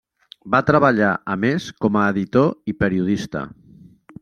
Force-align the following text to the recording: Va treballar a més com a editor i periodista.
Va 0.53 0.61
treballar 0.69 1.09
a 1.33 1.35
més 1.43 1.67
com 1.85 1.99
a 2.01 2.07
editor 2.15 2.51
i 2.73 2.77
periodista. 2.83 3.47